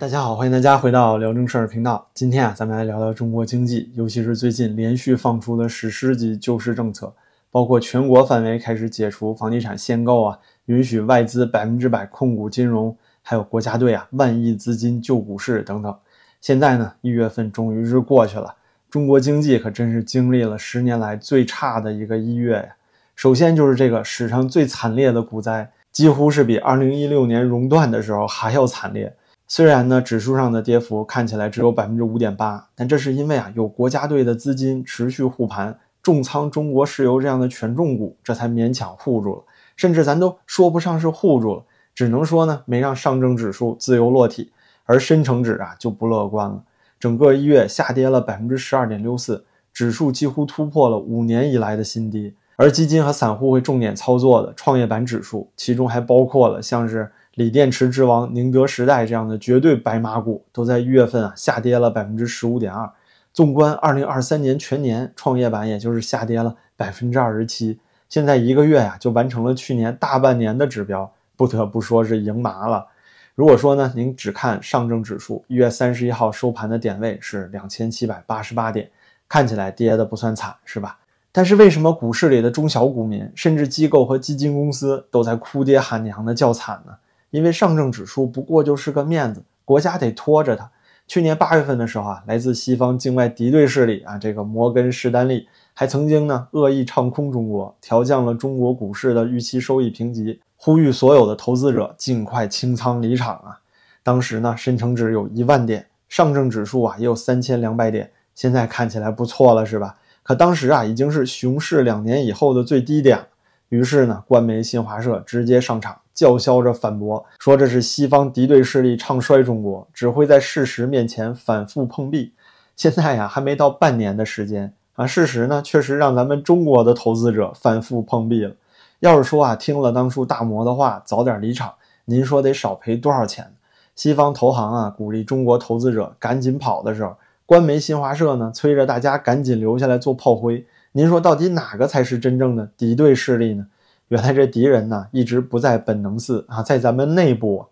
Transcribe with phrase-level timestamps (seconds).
[0.00, 2.08] 大家好，欢迎大家回到聊正事儿频道。
[2.14, 7.12] 今天啊，咱们来聊聊中国经济，尤其是最近连续放出的史诗级救市政策，
[7.50, 15.94] 包括全国范围开始解除房地产限购啊，允许外资百分之百控股金融，还有国家队啊万亿资金救股市等等。
[16.40, 18.54] 现在呢，一月份终于是过去了，
[18.88, 22.74] 中国经济可真是经历了十年来最差的一个一月呀。
[23.14, 29.14] 首先就是这个史上最惨烈的股灾，几乎是比二零一六年熔断的时候还要惨烈。
[29.52, 39.42] 虽然呢，指数上的跌幅看起来只有百分之五点八，但这是因为啊，有国家队的资金持续护盘，重仓中国石油这样的权重股，这才勉强护住了。
[39.74, 41.64] 甚至咱都说不上是护住了，
[41.96, 44.52] 只能说呢，没让上证指数自由落体。
[44.84, 46.62] 而深成指啊就不乐观了，
[47.00, 52.36] 整个一月下跌了百分之十二点六四，指数几乎突破了五年以来的新低。
[52.54, 57.10] 而基金和散户会重点操作的创业板指数，其中还包括了像是。
[57.40, 62.92] 锂电池之王宁德时代这样的绝对白马股都在一月份啊下跌了百分之十五点二。
[63.32, 67.80] 纵观二零二三年全年，创业板也就是下跌了百分之二十七。
[68.10, 72.86] 现在一个月呀就完成了去年大半年的指标，不得不说是赢麻了。
[73.34, 78.90] 如果说呢，您只看上证指数，一月三十一号收盘的点位是两千七百八十八点，
[79.26, 80.98] 看起来跌的不算惨，是吧？
[81.32, 86.92] 但是为什么股市里的中小股民，甚至机构和基金公司都在哭爹喊娘的叫惨呢？
[87.30, 90.70] 因为上证指数不过就是个面子，国家得拖着它。
[91.06, 103.58] 去年八月份的时候啊，来自西方境外敌对势力啊，这个摩根士丹利还曾经呢恶意唱空中国，调降了中国股市的预期收益评级，呼吁所有的投资者尽快清仓离场啊。
[104.02, 109.96] 当时呢，深成指有一万点，上证指数啊也有三千两百点，现在看起来不错了，是吧？
[110.22, 113.26] 可当时啊，已经是熊市两年以后的最低点了。
[113.68, 122.34] 于是呢，官媒新华社直接上场叫嚣着反驳，说这是西方敌对势力唱衰中国，只会在事实面前反复碰壁。
[122.76, 128.52] 现在呀，还没到半年的时间啊，事实呢，确实让咱们中国的投资者反复碰壁了。
[128.98, 131.72] 要是说啊，听了当初大摩的话，早点离场，
[132.04, 133.54] 您说得少赔多少钱？
[133.96, 137.16] 西方投行啊，鼓励中国投资者赶紧跑的时候，
[137.46, 140.66] 官媒新华社呢，催着大家赶紧留下来做炮灰。
[140.92, 143.66] 您说到底哪个才是真正的敌对势力呢？
[144.10, 147.64] 原来这敌人呢一直不在本能寺啊，在咱们内部。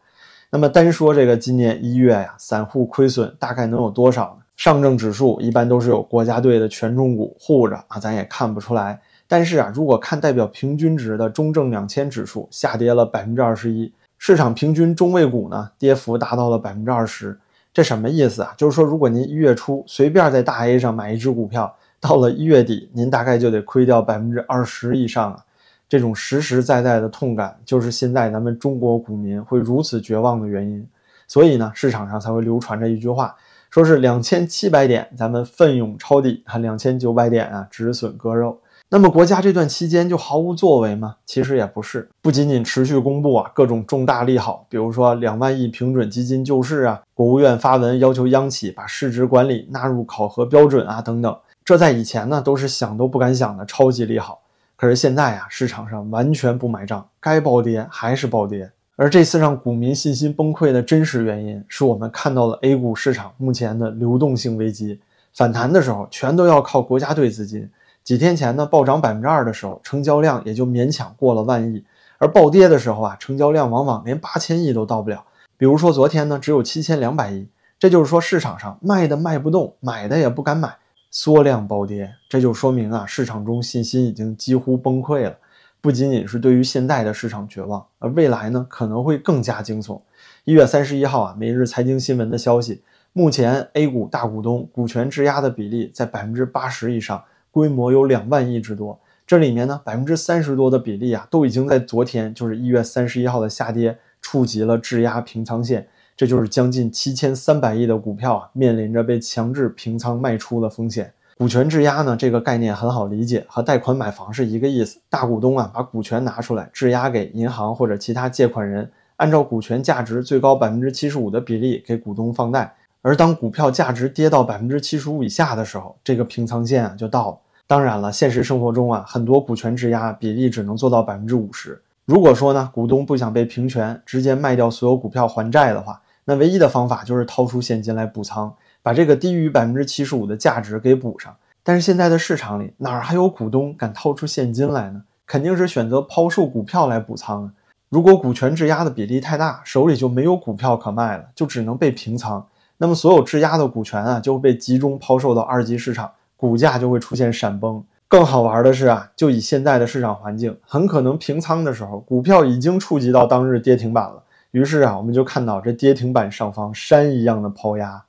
[0.50, 4.44] 那么单说这个今年一月呀，散户亏损大概能有多少呢？
[4.56, 9.00] 上证指数一般都是有国家队的权重股护着啊，咱也看不出来。
[9.26, 17.36] 但是啊，如果看代表平均值的中证两千指数下跌了百分之二十一，市场平均中位股呢跌幅达到了百分之二十，
[17.74, 18.54] 这什么意思啊？
[18.56, 21.74] 就是说，如果您一月初随便在大 A 上买一只股票。
[22.00, 25.44] 到了一月底，您大概就得亏掉百分之二十以上啊！
[25.88, 30.86] 这种实实在在的痛感，就是现在咱们中国股民会如此绝望的原因。
[31.26, 33.34] 所以呢，市场上才会流传着一句话，
[33.70, 38.58] 说是两千七百点，咱们奋勇抄底；还，两千九百点啊，止损割肉。
[38.90, 41.16] 那么国家这段期间就毫无作为吗？
[41.26, 51.36] 其实也不是，不仅仅持续公布啊各种重大利好，比如说两万亿平准基金救市啊，国务院发文要求央企把市值管理纳入考核标准啊，等等。
[51.62, 54.40] 这在以前呢都是想都不敢想的超级利好，
[54.78, 58.70] 可是现在啊市场上完全不买账，该暴跌还是暴跌。
[58.94, 65.00] 而这次让股民信心崩溃的真实原因，是我们看到了 A 股市场目前的流动性危机。
[65.34, 67.68] 反弹的时候全都要靠国家队资金，
[68.04, 71.84] 几天前呢暴涨百分之二的时候，成交量也就勉强过了万亿，
[72.18, 75.24] 而暴跌的时候啊，成交量往往连八千亿都到不了。
[75.56, 77.48] 比如说昨天呢只有七千两百亿，
[77.80, 80.76] 这就是说市场上卖的卖不动，买的也不敢买。
[81.10, 85.36] 缩量暴跌，这就说明啊，市场中信心已经几乎崩溃了。
[85.80, 90.00] 不仅仅是对于现在的市场绝望，而未来呢，可能会更加惊悚。
[90.44, 92.82] 一月三十一号啊，每日财经新闻的消息，
[93.12, 98.98] 目前 A 股大股东股权质押的比例在百分之八十以上，规模有两万亿之多。
[99.24, 105.88] 这里面呢，百分之三十多的比例啊，都已经在昨天，就是一月三十一号的下跌，触及了质押平仓线。
[106.18, 111.12] 这就是将近七千三百亿的股票啊，面临着被强制平仓卖出的风险。
[111.36, 114.98] 股权质押呢，这个概念很好理解，和贷款买房是一个意思。
[115.08, 122.74] 大股东啊，把股权拿出来质押给银行或者其他借款人，按照股权价值最高百分之七十五的比例给股东放贷。
[123.00, 127.38] 而当股票价值跌到百分之七十五以下的时候，这个平仓线啊就到了。
[127.68, 131.80] 当然了，现实生活中啊，很多股权质押比例只能做到百分之五十。
[132.06, 141.34] 如果说呢，股东不想被平权，直接卖掉所有股票还债的话，那唯一的方法就是掏出现金来补仓，把这个低于百分之七十五的价值给补上。
[141.62, 145.04] 但是现在的市场里哪儿还有股东敢掏出现金来呢？
[145.24, 147.52] 肯定是选择抛售股票来补仓啊。
[147.88, 152.46] 如果股权质押的比例太大，手里就没有股票可卖了，就只能被平仓。
[152.76, 157.82] 那么所有质押的股权啊，就会被集中抛售到二级市场，股价就会出现闪崩。
[158.06, 164.22] 更好玩的是啊，就以现在的市场环境，很可能平仓的时候，股票已经触及到当日跌停板了。
[164.52, 168.02] 于是啊，我们就看到这跌停板上方山一样的抛压。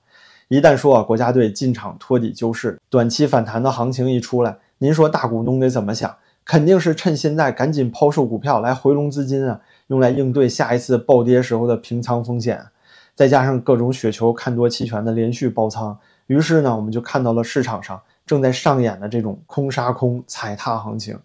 [0.48, 6.16] 一旦说啊，国家队进场托底救市，短期反弹的行情一出来，您说大股东得怎么想？
[6.46, 12.66] 肯定是趁现在赶紧抛售股票来回笼资金啊，用来应对下一次暴跌时候的平仓风险。
[13.14, 15.96] 再加上各种雪球看多期权的连续爆仓，
[16.28, 21.20] 于是呢，我们就看到了市场上正在上演的这种空杀空踩踏行情。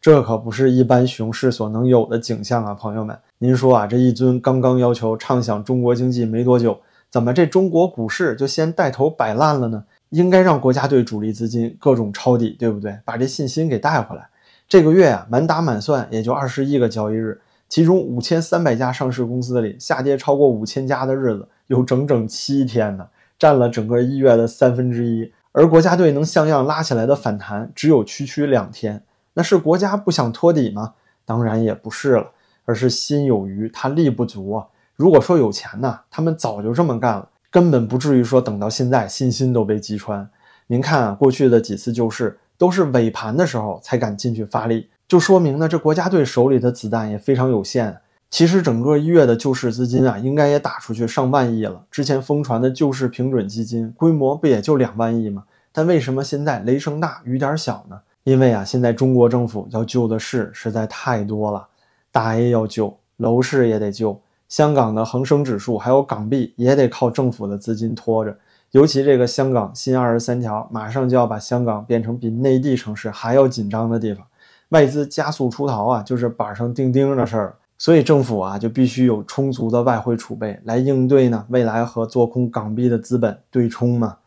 [0.00, 3.14] 这可不是一般熊市所能有的景象啊，朋友们！
[3.36, 6.80] 您说啊，这一尊刚刚要求畅想中国经济没多久，
[7.10, 9.84] 怎么这中国股市就先带头摆烂了呢？
[10.08, 12.98] 应该让国家队主力资金各种抄底，对不对？
[13.04, 14.26] 把这信心给带回来。
[14.66, 17.38] 这个月啊，满打满算也就二十一个交易日，
[17.68, 23.06] 其中五千三百家上市公司里下跌超过五千家的日子有整整七天呢，
[23.38, 25.30] 占了整个一月的三分之一。
[25.52, 29.02] 而国家队能像样拉起来的反弹只有区区两天。
[29.34, 30.94] 那是国家不想托底吗？
[31.24, 32.30] 当然也不是了，
[32.64, 34.66] 而是心有余，他力不足啊。
[34.96, 40.28] 如果说有钱呢，他们早就这么干了，根本不至于说等到现在信心都被击穿。
[40.66, 47.98] 您看啊，过去的几次救市都是尾盘的时候才敢进去发力，就说明呢，这国家队手里的子弹也非常有限。
[48.28, 51.84] 其实整个一月的救市资金啊，应该也打出去上万亿了。
[51.90, 55.44] 之前疯传的救市平准基金规模不也就两万亿吗？
[55.72, 58.00] 但为什么现在雷声大雨点小呢？
[58.30, 61.66] 因为啊，现在中国政府要救的事实在太多了，
[62.12, 68.38] 大 A 要救，楼市也得救，香港的恒生指数还有港币也得靠政府的资金拖着。
[68.70, 74.24] 尤其这个香港新二十三条，马上就要把香港变成比内地城市还要紧张的地方，
[74.68, 77.56] 外资加速出逃啊，就是板上钉钉的事儿。
[77.78, 84.18] 所以政府啊，就必须有充足的外汇储备来应对呢，未来和做空港币的资本对冲嘛。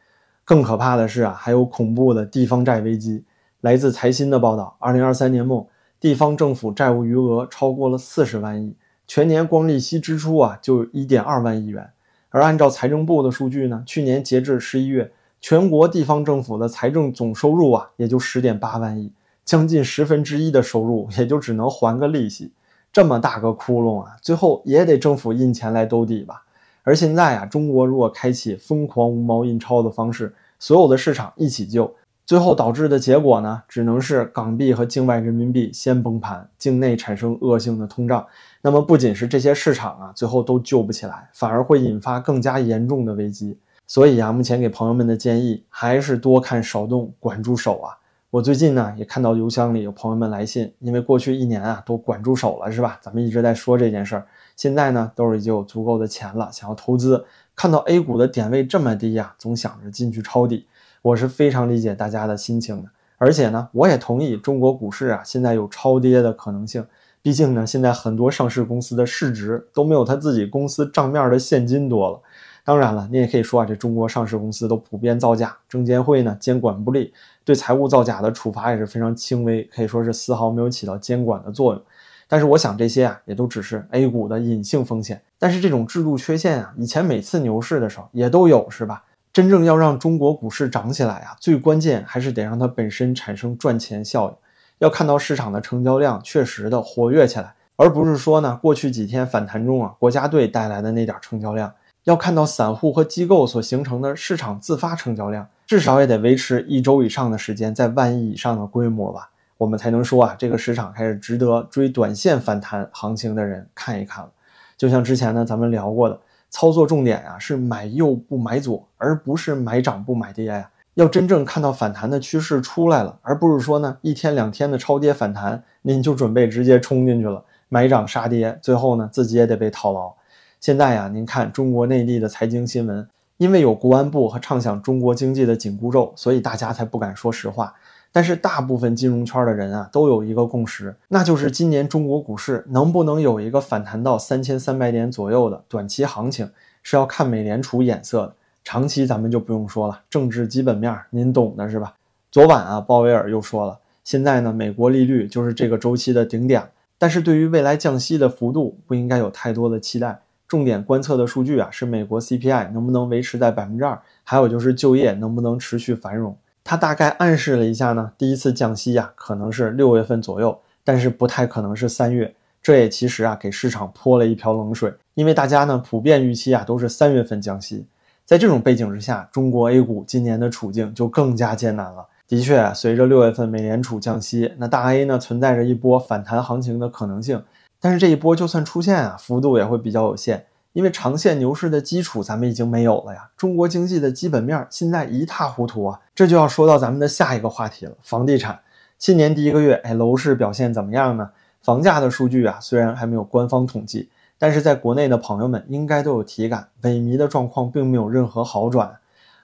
[0.44, 3.24] 更可怕的是啊，还有恐怖的地方债危机。
[3.64, 5.66] 来自财新的报道，二零二三年末，
[5.98, 8.76] 地方政府债务余额超过了四十万亿，
[9.08, 11.90] 全年光利息支出啊就一点二万亿元。
[12.28, 19.14] 而按照财政部的数据呢，去年截至十一月，全国地方政府的财政总收入啊也就十点八万亿，
[19.46, 22.52] 将近十分之一的收入也就只能还个利息，
[22.92, 26.44] 这么大个窟窿啊，最后也得政府印钱来兜底吧。
[26.84, 31.96] 而现在啊，中国如果开启疯狂无毛印钞的方式，所有的市场一起救。
[32.26, 38.26] 最后导致的结果呢，只能是港币和境外人民币先崩盘，境内产生恶性的通胀。
[38.62, 43.58] 那么不仅是这些市场啊，最后都救不起来，反而会引发更加严重的危机。
[43.86, 47.98] 所以啊，目前给朋友们的建议还是多看少动，管住手啊。
[48.30, 52.98] 我最近呢也看到邮箱里有朋友们来信，因为过去一年啊都管住手了，是吧？
[53.02, 60.66] 咱们一直在说这件事儿，现在呢兜里就有足够的钱了，想要投资，看到 A 股的点位这么低呀，总想着进去抄底。
[61.04, 66.86] 我是非常理解大家的心情的，而且呢，我也同意中国股市啊现在有超跌的可能性。
[67.22, 72.22] 毕竟呢，现在很多上市公司的市值都没有他自己公司账面的现金多了。
[72.64, 77.14] 当然了，你也可以说啊，这中国上市公司都普遍造假，证监会呢监管不力，
[77.44, 81.82] 对财务造假的处罚也是非常轻微，可以说是丝毫没有起到监管的作用。
[82.30, 85.22] 但是我想这些啊，也都只是 A 股的隐性风险。
[85.38, 89.04] 但是这种制度缺陷啊，以前每次牛市的时候也都有，是吧？
[89.34, 94.36] 真正要让中国股市涨起来啊，最关键还是得让它本身产生赚钱效应。
[94.78, 101.74] 要看到市场的成交量确实的活跃起来，而不是说呢，过去几天反弹中啊，国家队带来的那点成交量。
[102.04, 114.30] 要看到散户和机构所形成的市场自发成交量，至少也得维持一周以上的时间，在万亿以上的规模吧，我们才能说啊，这个市场开始值得追短线反弹行情的人看一看了。
[114.78, 116.20] 就像之前呢，咱们聊过的。
[116.54, 120.70] 操作重点啊是买右不买左，而不是买涨不买跌呀。
[120.94, 130.14] 要真正看到反弹的趋势出来了，而不是说呢一天两天的超跌反弹，您就准备直接冲进去了，买涨杀跌，最后呢自己也得被套牢。
[130.62, 137.74] 现在呀，您看中国内地的财经新闻，因为有国安部和畅想中国经济的紧箍咒，所以大家才不敢说实话。
[138.14, 146.48] 但是大部分金融圈的人啊，都有一个共识，那就是今年中国股市能不能有一个反弹到三千三百点左右的短期行情，
[146.84, 148.36] 是要看美联储眼色的。
[148.64, 151.96] 长期咱们就不用说了，政治基本面您懂的是吧？
[152.32, 160.22] 昨晚啊，鲍威尔又说了，现在呢，美国利率就是这个周期的顶点，但是对于未来降息的幅度不应该有太多的期待。
[160.48, 166.38] 重点观测的数据啊，是美国 CPI 能不能维持在百分之二，还有就是就业能不能持续繁荣。
[166.64, 172.34] 他大概暗示了一下呢，第一次降息呀，可能是六月份左右，但是不太可能是三月。
[172.62, 177.86] 这也其实啊给市场泼了一瓢冷水，因为大家呢普遍预期啊都是三月份降息。
[178.26, 182.08] 在这种背景之下，中国 A 股今年的处境就更加艰难了。
[182.26, 187.44] 的确，随着六月份美联储降息，那大 A 呢存在着一波反弹行情的可能性。
[187.82, 193.30] 但是这一波就算出现啊，幅度也会比较有限，因为长线牛市的基础咱们已经没有了呀。
[193.38, 198.60] 中国经济的基本面现在一塌糊涂啊，这就要说到咱们的下一个话题了，房地产。
[199.00, 201.30] 新年第一个月，哎，楼市表现怎么样呢？
[201.62, 204.10] 房价的数据啊，虽然还没有官方统计。
[204.40, 208.98] 但是在国内的朋友们应该都有体感，萎靡的状况并没有任何好转。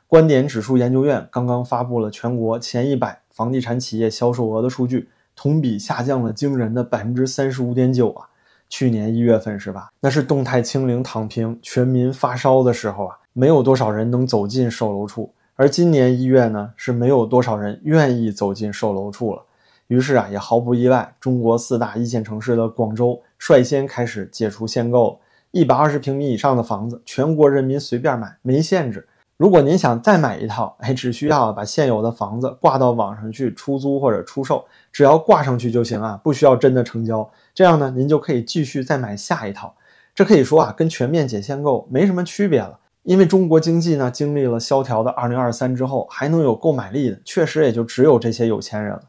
[0.07, 8.27] 观点指数研究院刚刚发布了全国前一百房地产企业销售额的数据，同比下降了惊人的百分之三十五点九啊！
[8.69, 9.89] 去年一月份是吧？
[9.99, 15.33] 那是动态清零、躺平、全民发烧的时候啊，没有多少人能走进售楼处。
[15.55, 19.43] 而今年一月呢，是没有多少人愿意走进售楼处了。
[19.87, 23.21] 于是啊，也毫不意外，中国四大一线城市的广州。
[23.39, 25.19] 率先开始解除限购，
[25.51, 29.07] 一百二十平米以上的房子，全国人民随便买，没限制。
[29.39, 37.31] 如果您想再买一套，哎，只需要把现有的房子挂到网上去出租或者出售，只要挂上去就行啊，不需要真的成交。
[37.53, 39.73] 这样呢，您就可以继续再买下一套。
[40.13, 42.77] 这可以说啊，跟全面解限购没什么区别了。
[43.03, 49.03] 因为中国经济呢，经历了萧条的二零二三之后，还能有购买力的，确实也就只有这些有钱人了。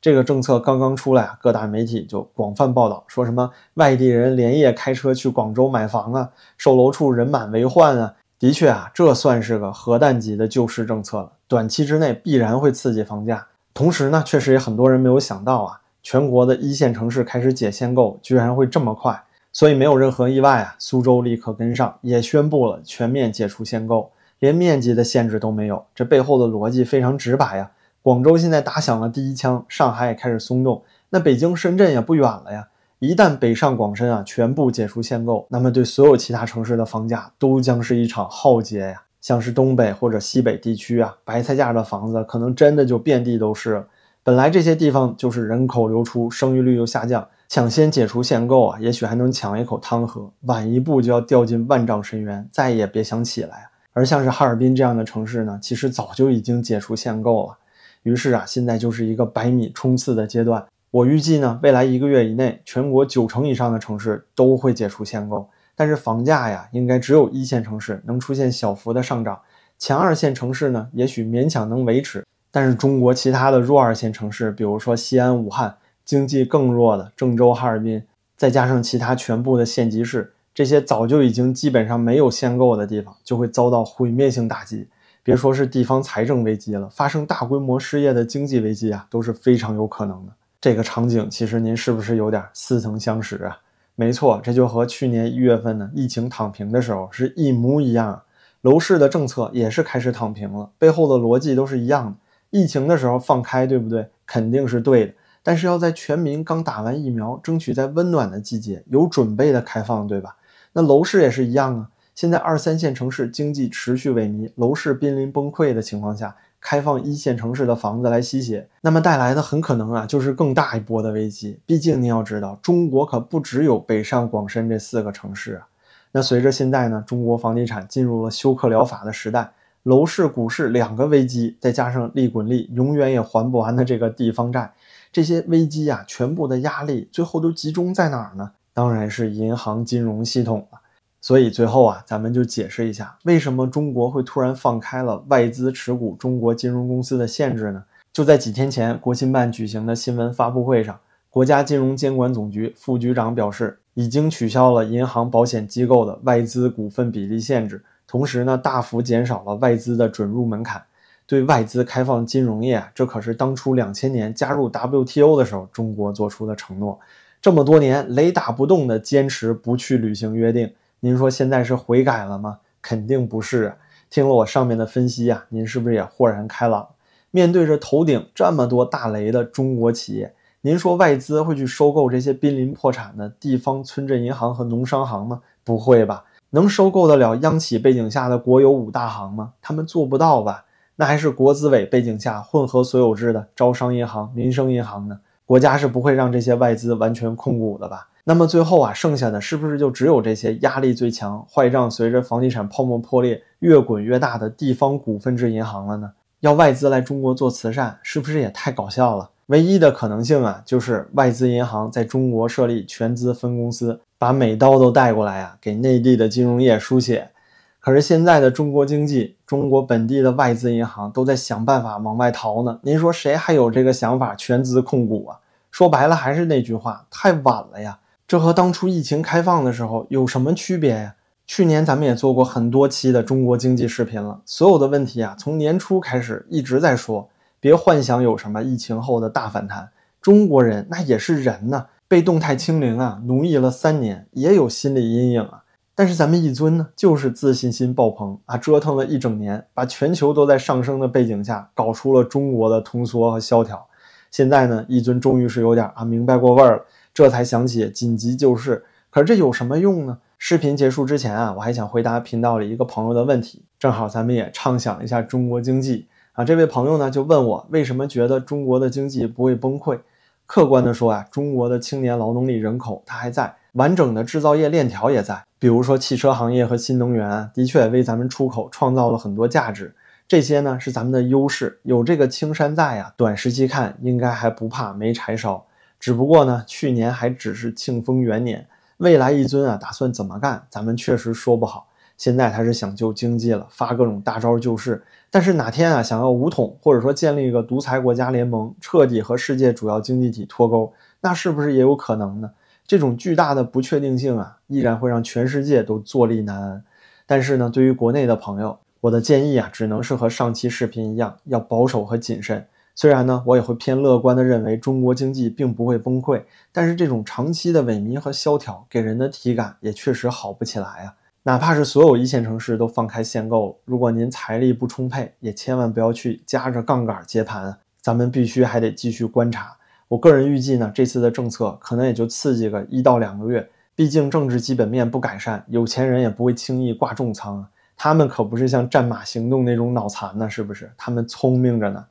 [0.00, 8.14] 这个政策刚刚出来啊，各大媒体就广泛报道，说什么外地人连夜开车去广州买房啊，售楼处人满为患啊。
[8.38, 13.46] 的确啊，这算是个核弹级的救市政策了，短期之内必然会刺激房价。
[13.72, 19.22] 同时呢，确实也很多人没有想到啊，全国的一线城市开始解限购，居然会这么快。
[19.52, 25.86] 所以没有任何意外啊，苏州立刻跟上，也宣布了全面解除限购，连面积的限制都没有。
[25.94, 27.70] 这背后的逻辑非常直白呀。
[28.02, 32.68] 广州现在打响了第一枪，上海也开始松动，那北京、深圳也不远了呀。
[32.98, 39.02] 一旦北上广深啊全部解除限购，那么对所有其他城市的房价都将是一场浩劫呀。
[39.20, 43.84] 像是东北或者西北地区啊，白菜价的房子可能真的就遍地都是。
[44.22, 53.68] 本来这些地方就是人口流出，生育率又下降，抢先解除限购啊，也许还能抢一口汤喝，晚一步就要掉进万丈深渊，再也别想起来。
[53.92, 57.58] 而像是哈尔滨这样的城市呢，其实早就已经解除限购了。
[58.04, 60.64] 于是啊，现在就是一个百米冲刺的阶段。
[60.90, 65.48] 我预计呢，未来一个月以内，全国九成以上的城市都会解除限购。
[65.74, 69.38] 但是房价呀，应该只有一线城市能出现小幅的上涨，
[69.78, 72.24] 强二线城市呢，也许勉强能维持。
[72.50, 78.02] 但是中国其他的弱二线城市，比如说西安、武汉，经济更弱的郑州、哈尔滨，
[78.36, 84.88] 再加上其他全部的县级市，这些早就已经基本上没有限购的地方，就会遭到毁灭性打击。
[85.22, 90.32] 别说是地方财政危机了，发生大规模失业的经济危机啊，都是非常有可能的。
[90.60, 93.58] 这个场景其实您是不是有点似曾相识啊？
[93.94, 98.22] 没错，这就和去年一月份呢疫情躺平的时候是一模一样，
[98.60, 102.16] 楼市的政策也是开始躺平了，背后的逻辑都是一样的。
[102.50, 104.08] 疫情的时候放开，对不对？
[104.26, 110.36] 肯定是对的，但是要在全民刚打完疫苗，争取在温暖的季节有准备的开放，对吧？
[110.72, 111.90] 那楼市也是一样啊。
[112.14, 116.34] 现在二三线城市经济持续萎靡，楼市濒临崩溃的情况下，
[116.68, 121.60] 开放一线城市的房子来吸血，那么带来的很可能啊，就是更大一波的危机。
[121.64, 125.68] 毕竟您要知道，中国可不只有北上广深这四个城市啊。
[126.10, 129.52] 那随着现在呢，中国房地产进入了休克疗法的时代，
[129.84, 134.72] 楼市、股市两个危机，再加上利滚利永远也还不完的这个地方债，
[135.12, 138.50] 这些危机啊，全部的压力最后都集中在哪儿呢？
[138.74, 140.80] 当然是银行金融系统了。
[141.26, 147.82] 所以最后啊，咱们就解释一下，为什么中国会突然放开了外资持股中国金融公司的限制呢？
[148.12, 150.96] 就在几天前，国新办举行的新闻发布会上，
[151.28, 160.80] 国家金融监管总局副局长表示，已经取消了银行、保险机构的外资股份比例限制，同时呢，大幅减少了外资的准入门槛，
[161.26, 166.96] 对外资开放金融业，这可是当初两千年加入 WTO 的时候中国做出的承诺，
[167.42, 170.72] 这么多年雷打不动的坚持不去履行约定。
[171.06, 172.58] 您说现在是悔改了吗？
[172.82, 173.76] 肯定不是。
[174.10, 176.88] 听了我上面的分析啊，您是不是也豁然开朗？
[177.30, 185.42] 面对着头顶这么多大雷的中国企业，您说外资会去收购这些濒临破产的地方村镇银行和农商行吗？
[185.62, 186.24] 不会吧？
[186.50, 189.52] 能收购得了央企背景下的国有五大行吗？
[189.62, 190.64] 他们做不到吧？
[190.96, 195.20] 那还是国资委背景下混合所有制的招商银行、民生银行呢？
[195.44, 198.08] 国家是不会让这些外资完全控股的吧？
[198.28, 206.10] 那么最后啊，剩下的是不是就只有这些压力最强、坏账随着房地产泡沫破裂越滚越大的地方股份制银行了呢？
[206.40, 209.30] 要外资来中国做慈善，是不是也太搞笑了？
[209.46, 217.30] 唯一的可能性啊，就是外资银行在中国设立全资分公司，把美刀都带过来啊，给内地的金融业输血。
[217.78, 222.80] 可是现在的中国经济，中国本地的外资银行都在想办法往外逃呢。
[222.82, 225.38] 您说谁还有这个想法全资控股啊？
[225.70, 227.96] 说白了还是那句话，太晚了呀。
[228.28, 231.14] 这和当初疫情开放的时候有什么区别呀？
[231.46, 237.28] 去年咱们也做过很多期的中国经济视频了，所有的问题啊，从年初开始一直在说，
[237.60, 239.90] 别幻想有什么疫情后的大反弹。
[240.20, 245.62] 中国人那也是人呐，被动态清零啊奴役了三年，也有心理阴影啊。
[245.94, 253.86] 但是咱们一尊呢，就是自信心爆棚啊，折腾了一整年，把全球都在上升的背景下，搞出了中国的通缩和萧条。
[254.32, 256.84] 现在呢，一尊终于是有点啊明白过味儿了，
[257.16, 258.84] 这才想起紧急救市。
[259.08, 260.18] 可是这有什么用呢？
[260.36, 266.44] 视频结束之前啊，我还想回答频道里一个朋友的问题，正好咱们也畅想一下中国经济啊。
[266.44, 269.98] 这位朋友呢就问我，为什么觉得中国的经济不会崩溃？
[270.44, 275.42] 客观的说啊，中国的青年劳动力人口它还在，完整的制造业链条也在。
[275.58, 279.94] 比如说汽车行业和新能源，的确为咱们出口创造了很多价值。
[280.28, 285.65] 这些呢是咱们的优势，有这个青山在呀，短时期看应该还不怕没柴烧。
[285.98, 288.66] 只不过呢，去年还只是庆丰元年，
[288.98, 291.88] 未来一尊啊打算怎么干，咱们确实说不好。
[292.16, 295.02] 现在他是想救经济了，发各种大招救市。
[295.30, 302.50] 但是哪天啊想要武统，或者说建立一个独裁国家联盟，彻底和世界主要经济体脱钩，那是不是也有可能呢？
[302.86, 306.82] 这种巨大的不确定性啊，依然会让全世界都坐立难安。
[307.26, 312.66] 但是呢，对于国内的朋友，我的建议啊，只能是和上期视频一样，要保守和谨慎。
[312.98, 321.14] 虽然呢，我也会偏乐观的认为中国经济并不会崩溃，但是这种长期的萎靡和萧条给人的体感也确实好不起来啊。
[321.42, 327.76] 哪怕是所有一线城市都放开限购了，如果您财力不充沛，也千万不要去加着杠杆接盘。
[328.00, 329.76] 咱们必须还得继续观察。
[330.08, 337.68] 我个人预计呢，这次的政策可能也就刺激个一到两个月，毕竟政治基本面不改善，有钱人也不会轻易挂重仓啊。
[337.94, 340.90] 他们可不是像战马行动那种脑残呢，是不是？
[340.96, 342.02] 他们聪明着呢。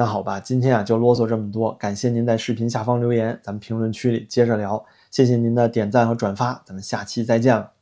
[0.00, 4.82] 那好吧，今天啊就啰嗦这么多，感谢您在视频下方留言，咱们评论区里接着聊。
[5.10, 7.79] 谢谢您的点赞和转发，咱们下期再见了。